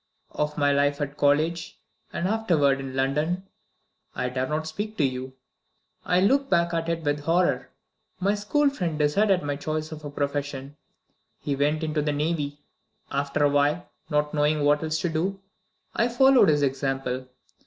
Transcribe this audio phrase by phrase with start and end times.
[0.31, 1.77] Of my life at college,
[2.11, 3.47] and afterward in London,
[4.15, 5.33] I dare not speak to you;
[6.03, 7.69] I look back at it with horror.
[8.19, 10.75] My school friend decided my choice of a profession;
[11.39, 12.61] he went into the navy.
[13.11, 15.39] After a while, not knowing what else to do,
[15.95, 17.27] I followed his example.